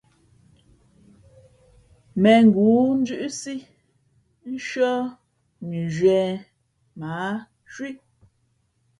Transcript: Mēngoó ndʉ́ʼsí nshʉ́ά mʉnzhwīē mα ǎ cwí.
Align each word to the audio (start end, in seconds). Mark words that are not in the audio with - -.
Mēngoó 2.21 2.81
ndʉ́ʼsí 2.99 3.55
nshʉ́ά 4.51 4.91
mʉnzhwīē 5.67 6.23
mα 6.99 7.09
ǎ 7.27 7.29
cwí. 7.71 7.89